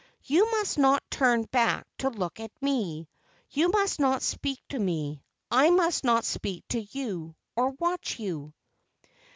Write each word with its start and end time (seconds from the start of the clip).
You 0.23 0.49
must 0.49 0.79
not 0.79 1.03
turn 1.11 1.43
back 1.43 1.85
to 1.99 2.09
look 2.09 2.39
at 2.39 2.49
me. 2.59 3.07
You 3.51 3.69
must 3.69 3.99
not 3.99 4.23
speak 4.23 4.59
to 4.69 4.79
me. 4.79 5.21
I 5.51 5.69
must 5.69 6.03
not 6.03 6.25
speak 6.25 6.67
to 6.69 6.79
you, 6.81 7.35
or 7.55 7.69
watch 7.79 8.17
you." 8.17 8.51